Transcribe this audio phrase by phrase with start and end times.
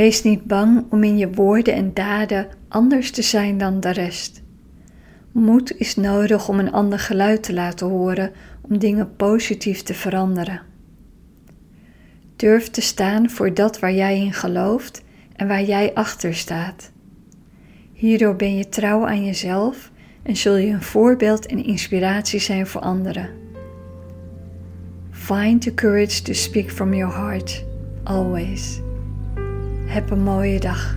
[0.00, 4.42] Wees niet bang om in je woorden en daden anders te zijn dan de rest.
[5.32, 10.60] Moed is nodig om een ander geluid te laten horen om dingen positief te veranderen.
[12.36, 15.02] Durf te staan voor dat waar jij in gelooft
[15.36, 16.90] en waar jij achter staat.
[17.92, 19.90] Hierdoor ben je trouw aan jezelf
[20.22, 23.28] en zul je een voorbeeld en inspiratie zijn voor anderen.
[25.10, 27.64] Find the courage to speak from your heart,
[28.04, 28.80] always.
[29.90, 30.96] Heb een mooie dag.